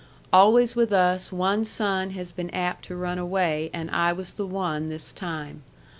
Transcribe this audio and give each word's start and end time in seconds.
Always 0.33 0.75
with 0.75 0.91
us 0.91 1.31
one 1.31 1.63
son 1.63 2.09
has 2.09 2.31
been 2.31 2.49
apt 2.49 2.85
to 2.85 2.95
run 2.95 3.19
away 3.19 3.69
and 3.71 3.87
I 3.91 4.13
was 4.13 4.31
the 4.31 4.47
one 4.47 4.87
this 4.87 5.11
time. 5.13 5.61